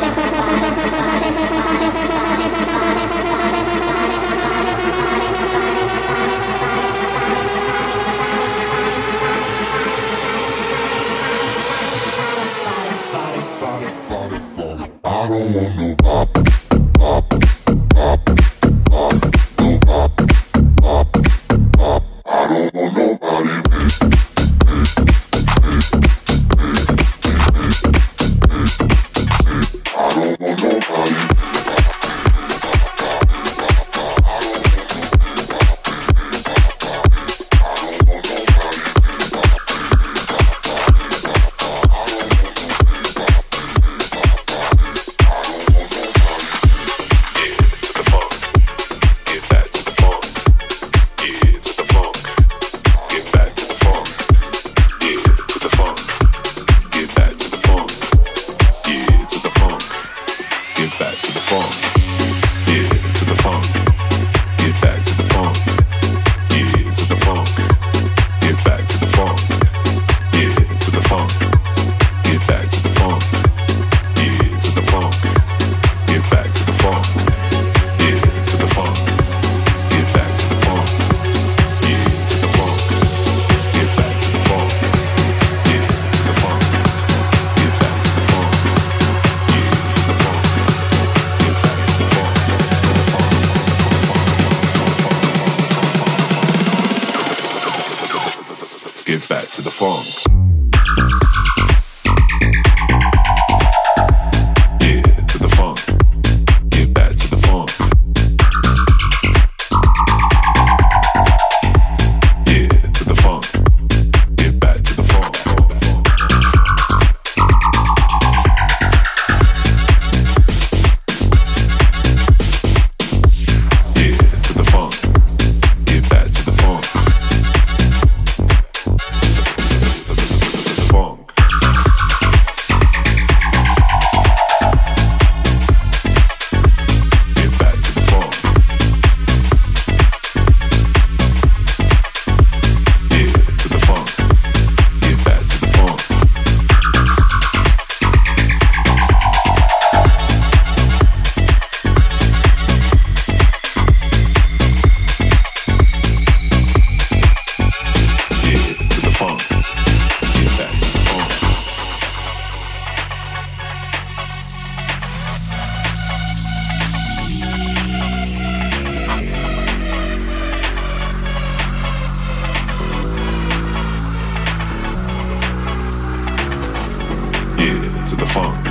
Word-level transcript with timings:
to 178.08 178.16
the 178.16 178.26
funk. 178.26 178.64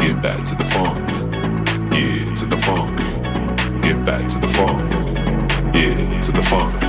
Get 0.00 0.20
back 0.20 0.42
to 0.42 0.54
the 0.56 0.64
funk. 0.64 1.08
Yeah, 1.92 2.34
to 2.34 2.44
the 2.44 2.56
funk. 2.56 2.98
Get 3.82 4.04
back 4.04 4.26
to 4.30 4.38
the 4.38 4.48
funk. 4.48 4.92
Yeah, 5.72 6.20
to 6.20 6.32
the 6.32 6.42
funk. 6.42 6.80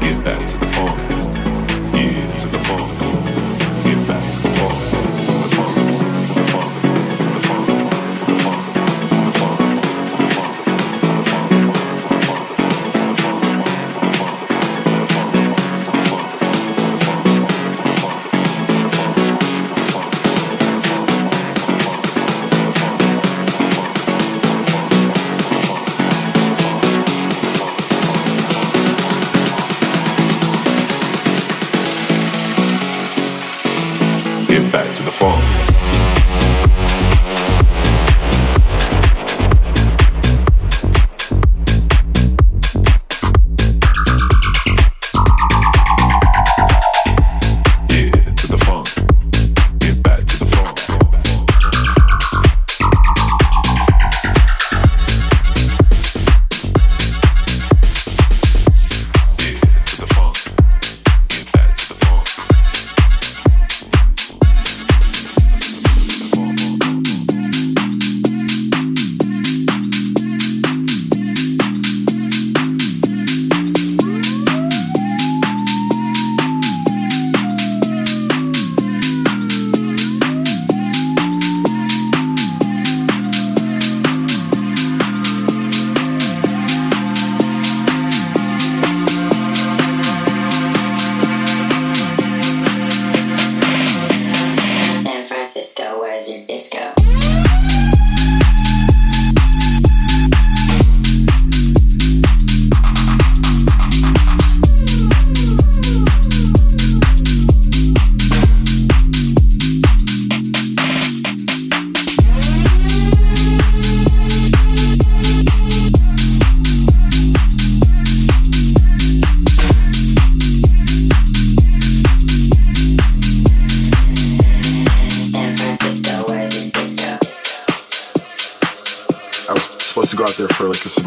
Get 0.00 0.24
back 0.24 0.46
to 0.46 0.56
the 0.56 0.66
funk. 0.66 0.98
Yeah, 1.94 2.36
to 2.36 2.46
the 2.46 2.58
funk. 2.58 2.98
Get 3.84 4.06
back 4.06 4.32
to 4.32 4.38
the 4.38 4.48
funk. 4.48 4.53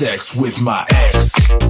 Sex 0.00 0.34
with 0.34 0.62
my 0.62 0.82
ex. 0.88 1.69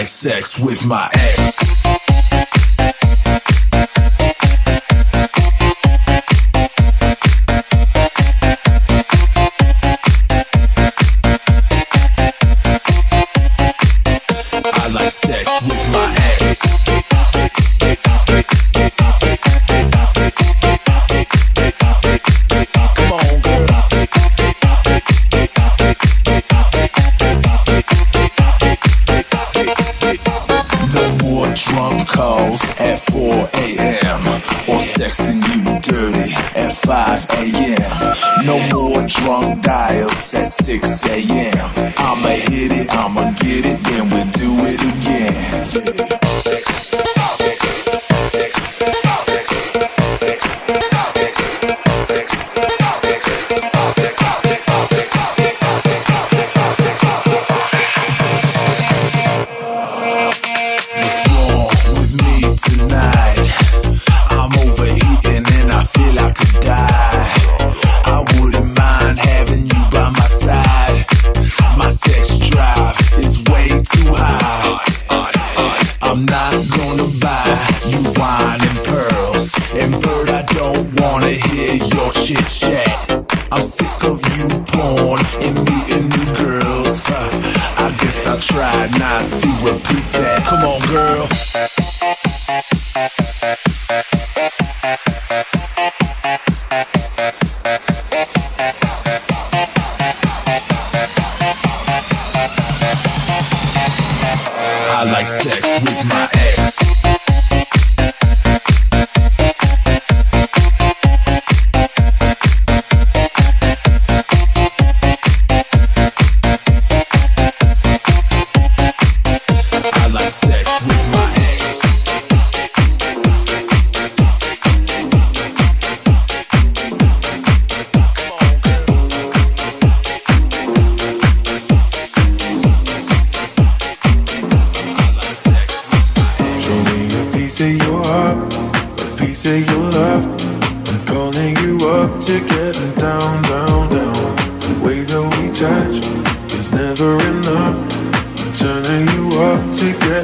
Like 0.00 0.06
sex 0.06 0.58
with 0.58 0.86
my 0.86 1.10
ex. 1.12 1.79
calls 32.10 32.60
at 32.80 32.98
4 32.98 33.48
a.m. 33.54 34.20
Or 34.68 34.80
sexting 34.80 35.40
you 35.48 35.80
dirty 35.80 36.32
at 36.56 36.72
5 36.72 37.26
a.m. 37.40 38.44
No 38.44 38.58
more 38.74 39.06
drunk 39.06 39.62
dials 39.62 40.34
at 40.34 40.48
6 40.48 41.06
a.m. 41.06 41.94
I'ma 41.96 42.28
hit 42.28 42.72
it, 42.72 42.90
I'ma 42.90 43.32
get 43.32 43.64
it, 43.66 43.82
then 43.84 44.10
we'll 44.10 44.30
do 44.32 44.50
it 44.66 44.80
again. 44.80 46.19
beat 89.88 90.06
that. 90.12 90.44
Come 90.46 90.64
on, 90.64 90.80
girl. 90.88 91.89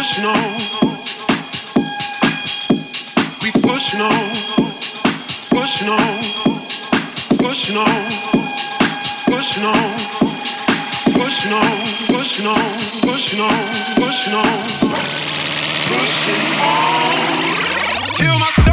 pushing 0.00 0.24
on. 0.24 0.34
We 3.42 3.50
pushing 3.60 4.00
on. 4.00 4.32
Pushing 5.50 5.90
on. 5.90 6.22
Pushing 7.36 7.76
on. 7.76 8.08
Pushing 9.28 9.66
on. 9.66 9.92
Pushing 11.12 11.52
on. 11.52 11.84
Pushing 12.08 12.46
on. 12.46 12.64
Pushing 13.04 13.40
on. 13.40 13.60
Pushing 14.00 14.34
on. 14.34 14.56
Pushing 15.90 16.34
on. 16.64 16.90
Till 18.16 18.38
my 18.38 18.69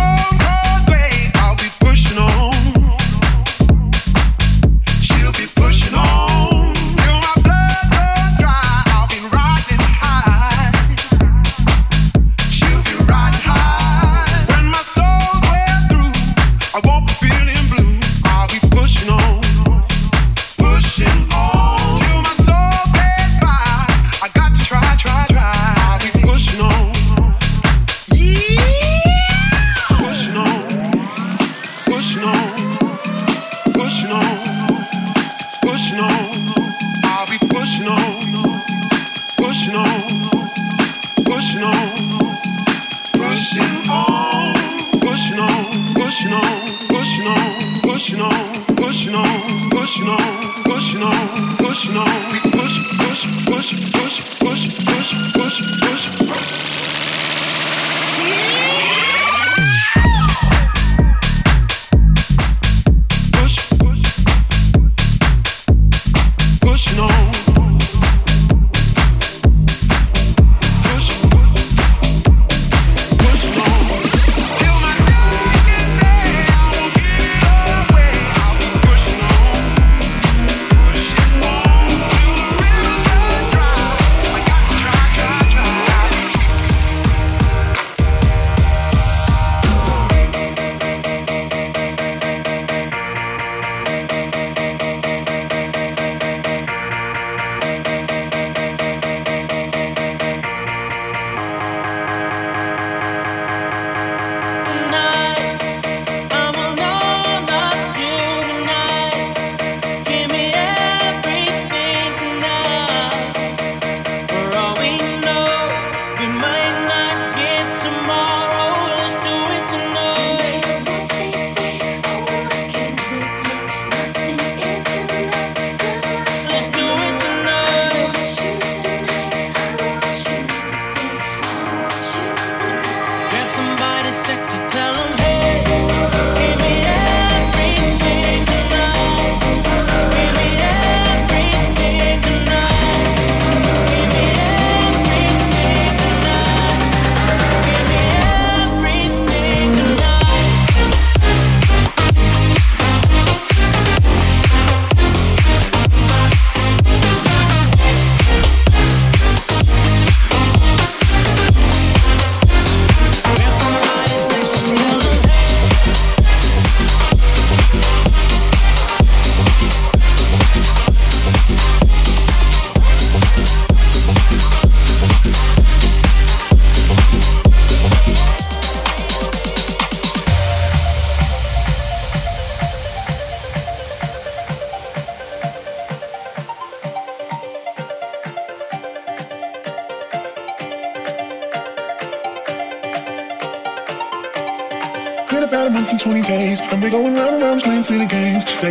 snow. 41.58 41.97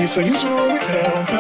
so 0.07 0.21
you 0.21 0.37
should 0.38 0.53
always 0.53 0.87
tell 0.87 1.36